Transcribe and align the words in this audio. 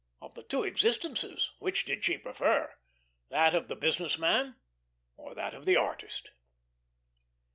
Of 0.19 0.33
the 0.33 0.41
two 0.41 0.63
existences 0.63 1.51
which 1.59 1.85
did 1.85 2.03
she 2.03 2.17
prefer, 2.17 2.73
that 3.29 3.53
of 3.53 3.67
the 3.67 3.75
business 3.75 4.17
man, 4.17 4.55
or 5.15 5.35
that 5.35 5.53
of 5.53 5.65
the 5.65 5.75
artist? 5.75 6.31